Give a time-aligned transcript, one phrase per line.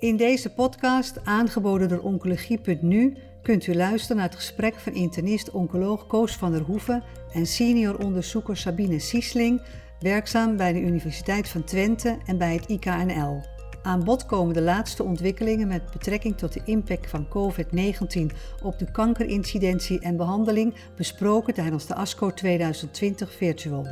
[0.00, 6.36] In deze podcast, aangeboden door Oncologie.nu, kunt u luisteren naar het gesprek van internist-oncoloog Koos
[6.36, 7.02] van der Hoeven
[7.32, 9.62] en senior onderzoeker Sabine Siesling,
[9.98, 13.40] werkzaam bij de Universiteit van Twente en bij het IKNL.
[13.82, 18.90] Aan bod komen de laatste ontwikkelingen met betrekking tot de impact van COVID-19 op de
[18.92, 23.86] kankerincidentie en behandeling, besproken tijdens de ASCO 2020 Virtual.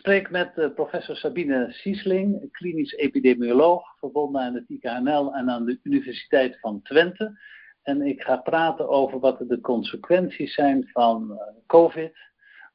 [0.00, 5.80] Spreek met uh, professor Sabine Siesling, klinisch epidemioloog, verbonden aan het IKNL en aan de
[5.82, 7.38] Universiteit van Twente.
[7.82, 12.18] En ik ga praten over wat de consequenties zijn van uh, COVID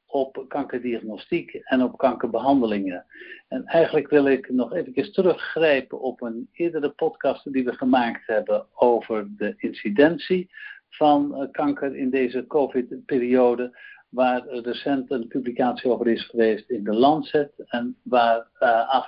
[0.06, 3.06] op kankerdiagnostiek en op kankerbehandelingen.
[3.48, 8.66] En eigenlijk wil ik nog even teruggrijpen op een eerdere podcast die we gemaakt hebben
[8.74, 10.50] over de incidentie
[10.88, 13.78] van uh, kanker in deze COVID-periode
[14.08, 19.06] waar recent een publicatie over is geweest in de Lancet en waar uh,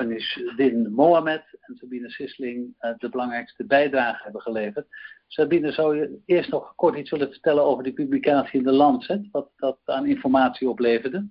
[0.56, 4.87] Din Mohamed en Sabine Sisling uh, de belangrijkste bijdrage hebben geleverd.
[5.27, 9.28] Sabine, zou je eerst nog kort iets willen vertellen over die publicatie in de Lancet,
[9.33, 11.28] wat dat aan informatie opleverde?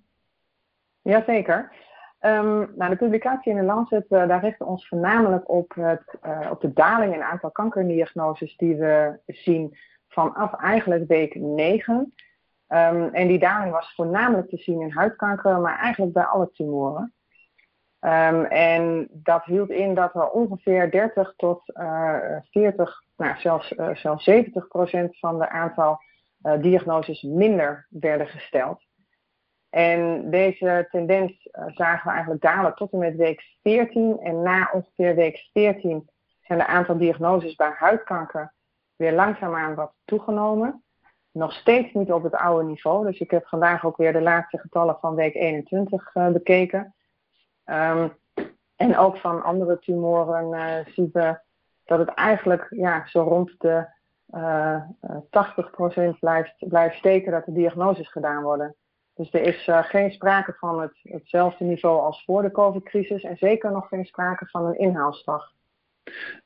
[1.01, 1.71] Jazeker.
[2.21, 6.17] Um, nou, de publicatie in de Lancet, uh, daar richten ons voornamelijk op, het,
[6.51, 12.13] op de daling in aantal kankerdiagnoses die we zien vanaf eigenlijk week 9
[12.69, 17.13] Um, en die daling was voornamelijk te zien in huidkanker, maar eigenlijk bij alle tumoren.
[17.99, 23.95] Um, en dat hield in dat er ongeveer 30 tot uh, 40, nou, zelfs, uh,
[23.95, 25.99] zelfs 70 procent van de aantal
[26.43, 28.85] uh, diagnoses minder werden gesteld.
[29.69, 34.19] En deze tendens zagen we eigenlijk dalen tot en met week 14.
[34.19, 36.09] En na ongeveer week 14
[36.41, 38.53] zijn de aantal diagnoses bij huidkanker
[38.95, 40.83] weer langzaamaan wat toegenomen
[41.37, 43.05] nog steeds niet op het oude niveau.
[43.05, 46.93] Dus ik heb vandaag ook weer de laatste getallen van week 21 uh, bekeken.
[47.65, 48.11] Um,
[48.75, 51.39] en ook van andere tumoren uh, zien we
[51.85, 53.85] dat het eigenlijk ja, zo rond de
[54.35, 54.81] uh,
[56.15, 58.75] 80% blijft, blijft steken dat de diagnoses gedaan worden.
[59.15, 63.71] Dus er is geen sprake van het, hetzelfde niveau als voor de COVID-crisis en zeker
[63.71, 65.51] nog geen sprake van een inhaalslag.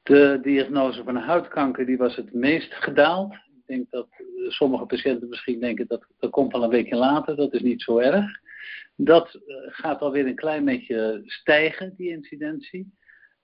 [0.04, 3.36] De diagnose van huidkanker die was het meest gedaald
[3.72, 4.08] denk dat
[4.48, 7.98] sommige patiënten misschien denken dat dat komt al een weekje later, dat is niet zo
[7.98, 8.40] erg.
[8.96, 12.94] Dat uh, gaat alweer een klein beetje stijgen, die incidentie.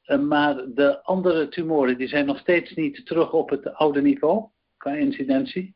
[0.05, 4.45] Uh, maar de andere tumoren die zijn nog steeds niet terug op het oude niveau
[4.77, 5.75] qua incidentie.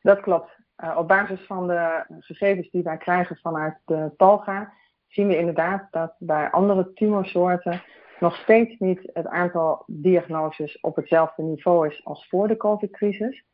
[0.00, 0.50] Dat klopt.
[0.96, 4.72] Op basis van de gegevens die wij krijgen vanuit de PALGA
[5.14, 7.82] zien we inderdaad dat bij andere tumorsoorten
[8.20, 13.44] nog steeds niet het aantal diagnoses op hetzelfde niveau is als voor de COVID-crisis.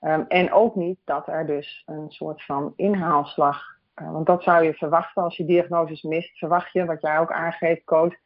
[0.00, 3.62] Um, en ook niet dat er dus een soort van inhaalslag,
[4.02, 7.32] uh, want dat zou je verwachten als je diagnoses mist, verwacht je, wat jij ook
[7.32, 8.16] aangeeft, Koos,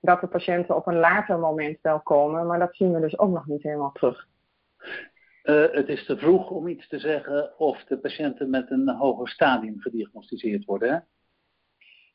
[0.00, 3.32] dat de patiënten op een later moment wel komen, maar dat zien we dus ook
[3.32, 4.28] nog niet helemaal terug.
[5.42, 9.28] Uh, het is te vroeg om iets te zeggen of de patiënten met een hoger
[9.28, 10.98] stadium gediagnosticeerd worden, hè?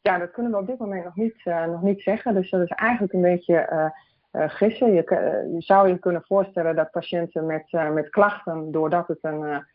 [0.01, 2.33] Ja, dat kunnen we op dit moment nog niet, uh, nog niet zeggen.
[2.33, 3.91] Dus dat is eigenlijk een beetje
[4.33, 4.93] gissen.
[4.93, 9.19] Je, uh, je, zou je kunnen voorstellen dat patiënten met, uh, met klachten, doordat het
[9.21, 9.65] een,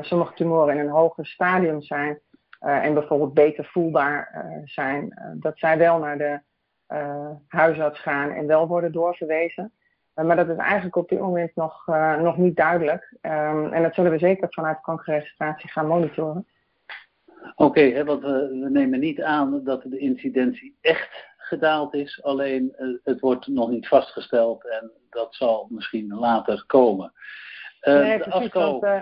[0.00, 2.20] sommige tumoren in een hoger stadium zijn
[2.58, 6.40] en bijvoorbeeld beter voelbaar zijn, dat zij wel naar de
[7.46, 9.72] huisarts gaan en wel worden doorverwezen.
[10.14, 11.86] maar dat is eigenlijk op dit moment nog,
[12.20, 13.16] nog niet duidelijk.
[13.20, 16.46] Um, en dat zullen we zeker vanuit kankerregistratie gaan monitoren.
[17.54, 22.74] Oké, okay, want we, we nemen niet aan dat de incidentie echt gedaald is, alleen
[22.78, 27.12] uh, het wordt nog niet vastgesteld en dat zal misschien later komen.
[27.82, 28.60] Uh, nee, de precies, ASCO...
[28.60, 29.00] want, uh,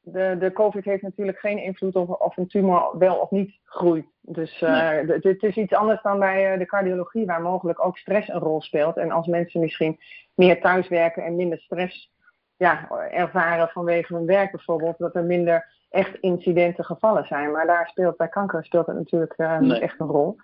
[0.00, 4.06] de, de COVID heeft natuurlijk geen invloed op of een tumor wel of niet groeit.
[4.20, 5.06] Dus nee.
[5.06, 8.96] het is iets anders dan bij de cardiologie, waar mogelijk ook stress een rol speelt.
[8.96, 9.98] En als mensen misschien
[10.34, 12.10] meer thuiswerken en minder stress
[12.56, 17.50] ja, ervaren vanwege hun werk bijvoorbeeld, dat er minder echt incidenten gevallen zijn.
[17.50, 20.36] Maar daar speelt bij kanker speelt het natuurlijk niet echt een rol.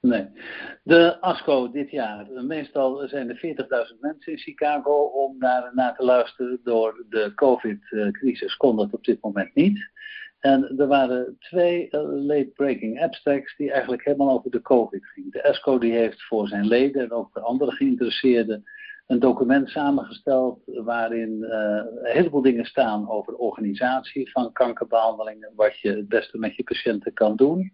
[0.00, 0.28] Nee.
[0.82, 2.26] De ASCO dit jaar.
[2.44, 3.36] Meestal zijn er
[3.92, 6.60] 40.000 mensen in Chicago om naar, naar te luisteren.
[6.62, 9.90] Door de COVID-crisis kon dat op dit moment niet.
[10.38, 15.30] En er waren twee uh, late-breaking abstracts die eigenlijk helemaal over de COVID gingen.
[15.30, 18.64] De ASCO die heeft voor zijn leden en ook voor andere geïnteresseerden
[19.08, 25.80] een document samengesteld waarin uh, een heleboel dingen staan over de organisatie van kankerbehandelingen, wat
[25.80, 27.72] je het beste met je patiënten kan doen.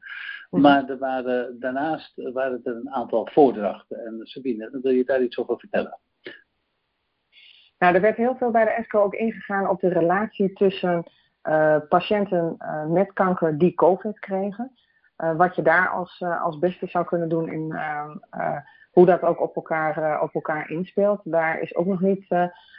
[0.50, 0.62] Mhm.
[0.62, 4.04] Maar er waren, daarnaast waren er een aantal voordrachten.
[4.04, 5.98] En Sabine, wil je daar iets over vertellen?
[7.78, 11.04] Nou, er werd heel veel bij de ESCO ook ingegaan op de relatie tussen
[11.48, 14.72] uh, patiënten uh, met kanker die COVID kregen.
[15.16, 17.78] Wat je daar als, als beste zou kunnen doen in
[18.90, 21.20] hoe dat ook op elkaar, op elkaar inspeelt.
[21.24, 22.28] Daar is ook nog niet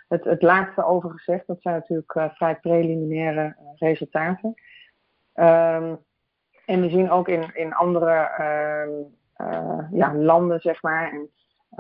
[0.07, 1.47] het, het laatste over gezegd.
[1.47, 4.53] Dat zijn natuurlijk vrij preliminaire resultaten.
[5.33, 6.03] Um,
[6.65, 8.29] en we zien ook in, in andere
[9.37, 11.29] uh, ja, landen, zeg maar, en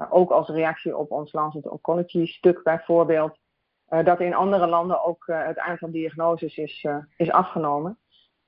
[0.09, 3.37] ook als reactie op ons Lancet Oncology stuk bijvoorbeeld,
[4.03, 6.87] dat in andere landen ook het aantal diagnoses is,
[7.17, 7.97] is afgenomen.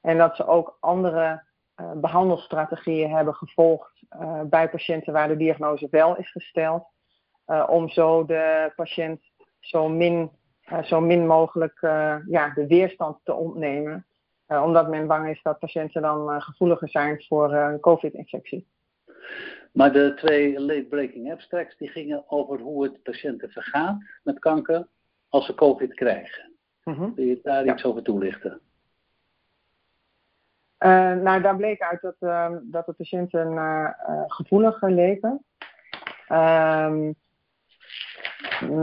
[0.01, 1.43] En dat ze ook andere
[1.95, 4.05] behandelstrategieën hebben gevolgd
[4.49, 6.83] bij patiënten waar de diagnose wel is gesteld,
[7.67, 9.21] om zo de patiënt
[9.59, 10.31] zo min,
[10.83, 11.79] zo min mogelijk
[12.27, 14.05] ja, de weerstand te ontnemen.
[14.47, 18.67] Omdat men bang is dat patiënten dan gevoeliger zijn voor een COVID-infectie.
[19.73, 24.87] Maar de twee late-breaking abstracts die gingen over hoe het patiënten vergaat met kanker
[25.29, 26.51] als ze COVID krijgen.
[26.83, 28.61] Mm Wil je daar iets over toelichten?
[31.23, 33.95] Nou, daar bleek uit dat, ehm, dat de patiënten
[34.27, 35.45] gevoeliger leven.
[36.29, 37.15] Um,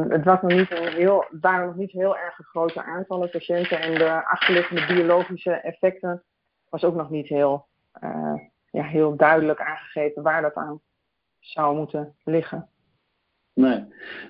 [0.09, 3.95] het was nog niet een heel, waren nog niet heel erg grote aantallen patiënten en
[3.95, 6.23] de achterliggende biologische effecten
[6.69, 7.67] was ook nog niet heel,
[8.03, 8.35] uh,
[8.71, 10.81] ja, heel duidelijk aangegeven waar dat aan
[11.39, 12.69] zou moeten liggen.
[13.53, 13.85] Nee,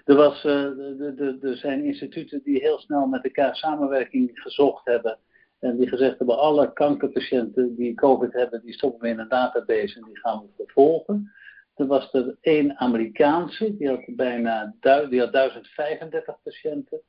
[0.04, 5.18] er, was, uh, er zijn instituten die heel snel met elkaar samenwerking gezocht hebben.
[5.64, 9.96] En die gezegd hebben, alle kankerpatiënten die COVID hebben, die stoppen we in een database
[9.96, 11.32] en die gaan we vervolgen.
[11.74, 17.00] Er was er één Amerikaanse, die had bijna die had 1035 patiënten.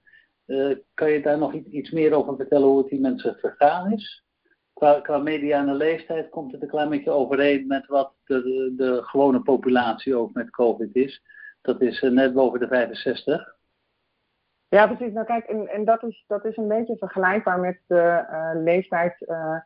[0.46, 4.24] Uh, kan je daar nog iets meer over vertellen hoe het die mensen vergaan is?
[4.74, 9.42] Qua, qua mediane leeftijd komt het een klein beetje overeen met wat de, de, gewone
[9.42, 11.22] populatie ook met COVID is.
[11.62, 13.56] Dat is uh, net boven de 65.
[14.70, 15.14] Ja, precies.
[15.14, 19.22] Nou kijk, en, en dat, is, dat is een beetje vergelijkbaar met de uh, leeftijd
[19.22, 19.58] eh,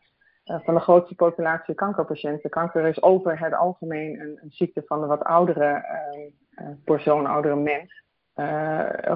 [0.44, 2.50] van de grootste populatie kankerpatiënten.
[2.50, 5.86] Kanker is over het algemeen een, een ziekte van de wat oudere
[6.62, 8.08] uh, persoon, oudere mens.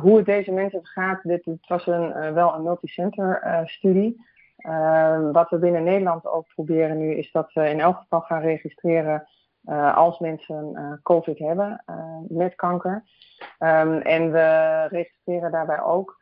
[0.01, 4.25] Hoe het deze mensen gaat, dit, het was een, wel een multicenter studie.
[5.31, 9.27] wat we binnen Nederland ook proberen nu, is dat we in elk geval gaan registreren
[9.95, 11.83] als mensen COVID hebben
[12.27, 13.03] met kanker.
[13.63, 16.21] Um, en we registreren daarbij ook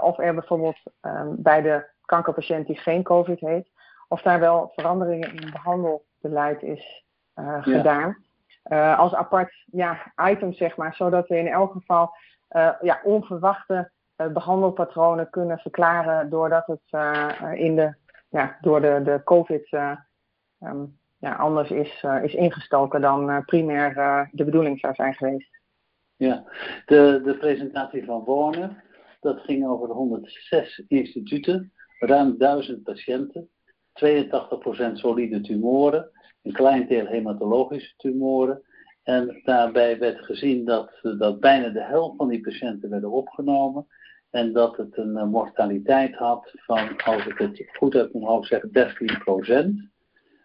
[0.00, 3.70] of er bijvoorbeeld um, bij de kankerpatiënt die geen COVID heeft,
[4.08, 7.04] of daar wel veranderingen in behandelbeleid is
[7.34, 8.16] uh, gedaan.
[8.64, 12.14] Uh, als apart ja, item, zeg maar, zodat we in elk geval
[12.50, 17.00] uh, ja, onverwachte behandelpatronen kunnen verklaren doordat het
[17.54, 17.94] in de,
[18.28, 19.72] ja, door de, de COVID
[20.58, 25.60] um, ja, anders is, is ingestoken dan primair de bedoeling zou zijn geweest.
[26.22, 26.44] Ja,
[26.86, 28.84] de, de presentatie van Warner,
[29.20, 33.48] dat ging over 106 instituten, ruim 1000 patiënten.
[33.92, 36.10] 82% solide tumoren,
[36.42, 38.62] een klein deel hematologische tumoren.
[39.02, 43.86] En daarbij werd gezien dat, dat bijna de helft van die patiënten werden opgenomen.
[44.30, 48.70] En dat het een eh, mortaliteit had van, als ik het goed heb hoofd zeggen,
[48.70, 49.91] 13%.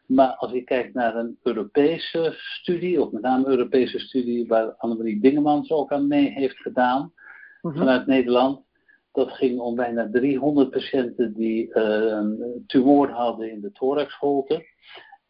[0.08, 4.74] Maar als je kijkt naar een Europese studie, of met name een Europese studie waar
[4.78, 7.14] Annemarie Dingemans ook aan mee heeft gedaan,
[7.62, 7.78] mhm.
[7.78, 8.66] vanuit Nederland,
[9.12, 14.66] dat ging om bijna 300 patiënten die uh, een tumor hadden in de thoraxholte.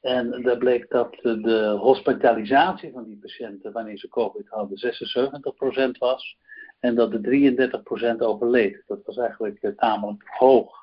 [0.02, 4.78] En daar bleek dat de hospitalisatie van die patiënten wanneer ze COVID hadden
[5.96, 6.38] 76% was.
[6.80, 7.72] En dat de
[8.16, 8.84] 33% overleed.
[8.88, 10.78] Dat was eigenlijk uh, tamelijk hoog.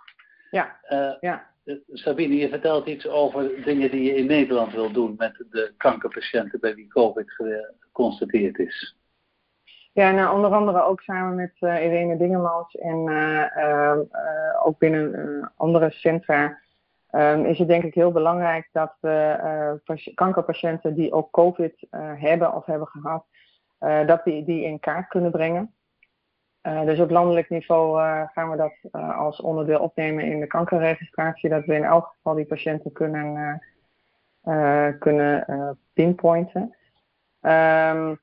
[0.50, 1.53] Ja, uh, ja.
[1.92, 6.60] Sabine, je vertelt iets over dingen die je in Nederland wil doen met de kankerpatiënten
[6.60, 8.96] bij wie COVID geconstateerd is.
[9.92, 13.98] Ja, nou, onder andere ook samen met uh, Irene Dingemans en uh, uh,
[14.64, 16.58] ook binnen andere centra
[17.10, 19.80] um, is het denk ik heel belangrijk dat we
[20.14, 23.24] kankerpatiënten die ook COVID hebben of hebben gehad,
[24.06, 25.74] dat we die in kaart kunnen brengen.
[26.64, 28.00] Dus op landelijk niveau
[28.32, 32.46] gaan we dat als onderdeel opnemen in de kankerregistratie, dat we in elk geval die
[32.46, 33.62] patiënten kunnen,
[34.98, 36.76] kunnen pinpointen.
[37.40, 38.20] Um,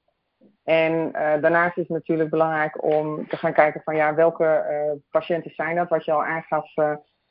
[0.63, 4.65] en daarnaast is het natuurlijk belangrijk om te gaan kijken van ja, welke
[5.09, 6.73] patiënten zijn dat, wat je al aangaf.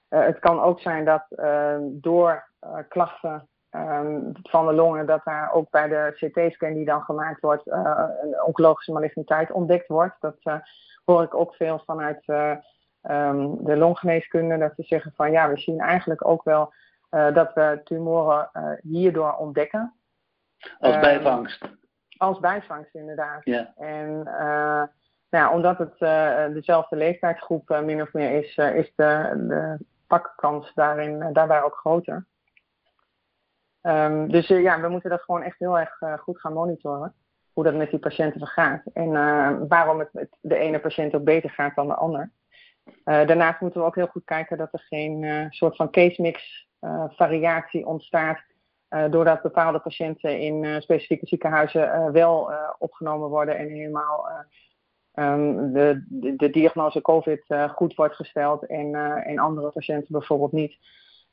[0.09, 1.25] Het kan ook zijn dat
[1.83, 2.49] door
[2.89, 7.67] klachten um, van de longen, dat daar ook bij de CT-scan die dan gemaakt wordt,
[7.67, 10.17] een oncologische maligniteit ontdekt wordt.
[10.21, 10.63] Dat
[11.05, 15.81] hoor ik ook veel vanuit um, de longgeneeskunde, dat ze zeggen van ja, we zien
[15.81, 16.73] eigenlijk ook wel
[17.11, 18.51] dat we tumoren
[18.83, 19.95] hierdoor ontdekken.
[20.79, 21.65] Als bijvangst.
[22.17, 23.45] Als bijvangst, inderdaad.
[23.45, 23.73] Ja.
[23.77, 24.23] En
[25.31, 25.99] nou, omdat het
[26.55, 32.27] dezelfde leeftijdsgroep min of meer is, is de, de pakkans daarin, daarbij ook groter.
[33.83, 37.15] Ehm, dus ja, we moeten dat gewoon echt heel erg goed gaan monitoren.
[37.53, 38.83] Hoe dat met die patiënten vergaat.
[38.93, 39.13] En
[39.69, 42.33] waarom het met de ene patiënt ook beter gaat dan de ander.
[43.05, 46.69] daarnaast moeten we ook heel goed kijken dat er geen soort van case mix
[47.09, 48.39] variatie ontstaat
[49.11, 54.29] doordat bepaalde patiënten in specifieke ziekenhuizen wel opgenomen worden en helemaal
[55.15, 57.45] um, de, de, de, diagnose COVID
[57.75, 58.95] goed wordt gesteld en,
[59.25, 60.79] en andere patiënten bijvoorbeeld niet.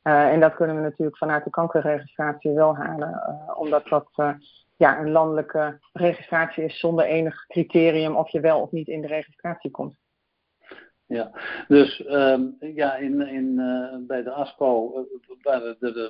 [0.07, 3.21] En dat kunnen we natuurlijk vanuit de kankerregistratie wel halen,
[3.55, 4.09] omdat dat
[4.77, 9.07] ja, een landelijke registratie is zonder enig criterium of je wel of niet in de
[9.07, 9.95] registratie komt.
[11.05, 11.31] Ja,
[11.67, 13.55] dus um, ja, in, in,
[14.07, 15.05] bij de ASPO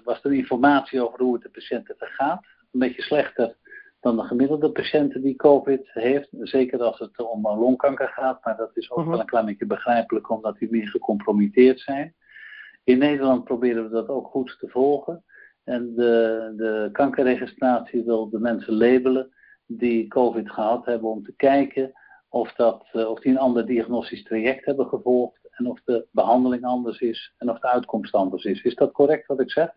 [0.04, 2.46] was er informatie over hoe het de patiënten vergaat.
[2.72, 3.56] Een beetje slechter
[4.00, 6.28] dan de gemiddelde patiënten die COVID heeft.
[6.32, 9.10] Zeker als het om longkanker gaat, maar dat is ook mhm.
[9.10, 12.16] wel een klein beetje begrijpelijk omdat die meer gecompromitteerd zijn.
[12.88, 15.24] In Nederland proberen we dat ook goed te volgen.
[15.64, 19.34] En de, de kankerregistratie wil de mensen labelen
[19.66, 21.92] die COVID gehad hebben om te kijken
[22.30, 26.64] of, dat, eh, of die een ander diagnostisch traject hebben gevolgd en of de behandeling
[26.64, 28.62] anders is en of de uitkomst anders is.
[28.62, 29.70] Is dat correct wat ik zeg?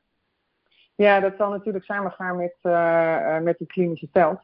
[0.94, 4.40] Ja, dat zal natuurlijk samengaan met, uh, met het klinische veld.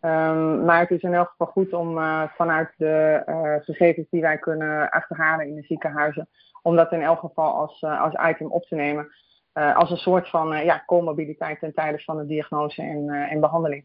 [0.00, 1.94] Um, maar het is in elk geval goed om
[2.36, 6.28] vanuit de gegevens die wij kunnen achterhalen in de ziekenhuizen,
[6.64, 9.12] om dat in elk geval als, als item op te nemen.
[9.52, 13.84] als een soort van ja, comorbiditeit ten tijde van de diagnose en, en behandeling.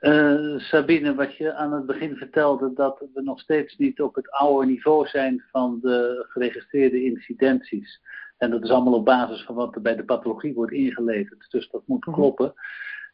[0.00, 4.30] Uh, Sabine, wat je aan het begin vertelde, dat we nog steeds niet op het
[4.30, 8.00] oude niveau zijn van de geregistreerde incidenties.
[8.38, 11.50] En dat is allemaal op basis van wat er bij de pathologie wordt ingeleverd.
[11.50, 12.14] Dus dat moet mhm.
[12.14, 12.54] kloppen.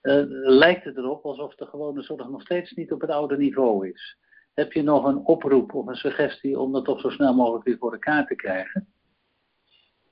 [0.02, 3.88] Uh, lijkt het erop alsof de gewone zorg nog steeds niet op het oude niveau
[3.88, 4.16] is.
[4.56, 7.76] Heb je nog een oproep of een suggestie om dat toch zo snel mogelijk weer
[7.78, 8.86] voor elkaar te krijgen?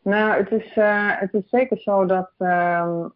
[0.02, 3.08] Nou, het is, uh, het is zeker zo dat ehm,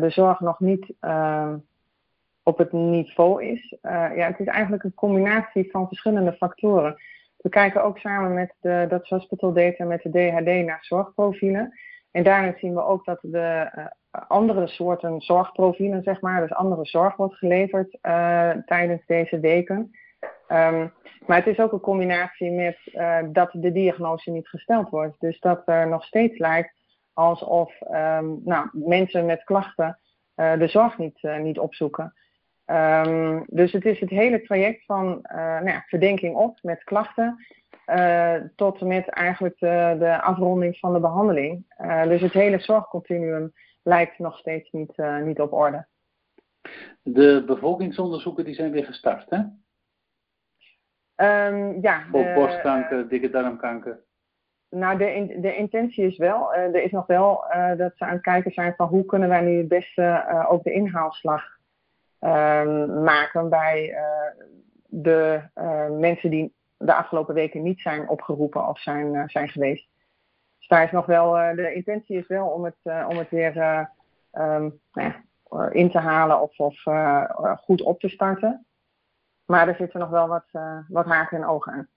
[0.00, 1.56] de zorg nog niet ehm,
[2.42, 3.76] op het niveau is.
[3.82, 6.96] Uh, ja, het is eigenlijk een combinatie van verschillende factoren.
[7.36, 11.78] We kijken ook samen met de Dutch Hospital Data met de DHD naar zorgprofielen.
[12.10, 13.70] En daarin zien we ook dat de
[14.10, 17.98] andere soorten zorgprofielen, zeg maar, dus andere zorg wordt geleverd
[18.66, 19.90] tijdens deze weken.
[20.52, 20.92] Um,
[21.26, 22.78] maar het is ook een combinatie met
[23.32, 25.20] dat de diagnose niet gesteld wordt.
[25.20, 26.74] Dus dat er nog steeds lijkt
[27.12, 29.98] alsof um, nou, mensen met klachten
[30.34, 32.14] de zorg niet, niet opzoeken.
[32.66, 37.46] Um, dus het is het hele traject van nou ja, verdenking op met klachten
[38.56, 41.64] tot en met eigenlijk de, de, afronding van de behandeling.
[42.08, 45.86] Dus het hele zorgcontinuum lijkt nog steeds niet, niet op orde.
[47.02, 49.38] De bevolkingsonderzoeken die zijn weer gestart, hè?
[51.22, 52.02] Um, ja.
[52.10, 54.00] Voor borstkanker, dikke darmkanker.
[54.70, 57.44] Nou, de, de intentie is wel, er is nog wel
[57.76, 60.72] dat ze aan het kijken zijn van hoe kunnen wij nu het beste ook de
[60.72, 61.60] inhaalslag
[62.22, 64.44] Ehm, maken bij eh,
[64.86, 69.88] de eh, mensen die de afgelopen weken niet zijn opgeroepen of zijn, eh, zijn geweest.
[70.58, 73.56] Dus daar is nog wel, de intentie is wel om het, om het weer
[74.30, 75.22] ehm, nou ja,
[75.70, 76.82] in te halen of, of
[77.56, 78.66] goed op te starten.
[79.52, 80.46] Maar er zitten nog wel wat,
[80.88, 81.88] wat haken en ogen aan.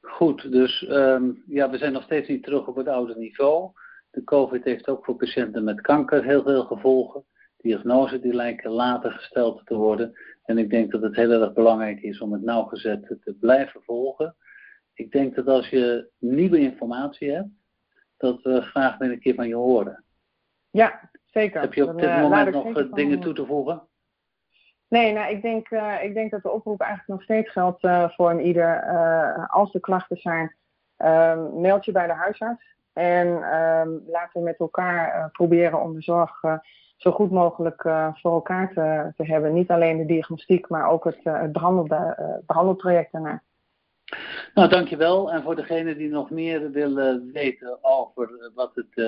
[0.00, 3.70] Goed, dus um, ja, we zijn nog steeds niet terug op het oude niveau.
[4.10, 7.24] De COVID heeft ook voor patiënten met kanker heel veel gevolgen
[7.62, 10.12] diagnose die lijken later gesteld te worden.
[10.44, 14.36] En ik denk dat het heel erg belangrijk is om het nauwgezet te blijven volgen.
[14.94, 17.48] Ik denk dat als je nieuwe informatie hebt,
[18.16, 20.04] dat we graag weer een keer van je horen.
[20.70, 21.60] Ja, zeker.
[21.60, 23.90] Heb je op dit uh, moment nog eh, dingen toe te voegen?
[24.92, 28.08] Nee, nou, ik, denk, uh, ik denk dat de oproep eigenlijk nog steeds geldt uh,
[28.08, 28.84] voor een ieder.
[29.48, 30.54] als er klachten zijn,
[30.96, 32.76] ehm, meld je bij de huisarts.
[32.92, 36.40] En ehm, laten we met elkaar proberen om de zorg
[36.96, 37.82] zo goed mogelijk
[38.14, 39.52] voor elkaar te, te, hebben.
[39.52, 41.22] Niet alleen de diagnostiek, maar ook het,
[42.46, 43.42] behandeltraject daarna.
[44.54, 45.32] Nou, dankjewel.
[45.32, 49.06] En voor degenen die nog meer willen weten over wat het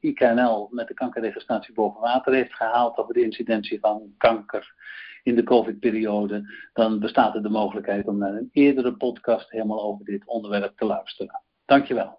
[0.00, 4.74] IKNL met de kankerregistratie boven water heeft gehaald over de incidentie van kanker
[5.22, 10.04] in de COVID-periode, dan bestaat er de mogelijkheid om naar een eerdere podcast helemaal over
[10.04, 11.42] dit onderwerp te luisteren.
[11.64, 12.18] Dankjewel.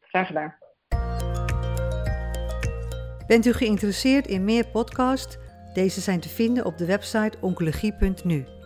[0.00, 0.54] Graag gedaan.
[3.26, 5.38] Bent u geïnteresseerd in meer podcasts?
[5.74, 8.61] Deze zijn te vinden op de website oncologie.nu.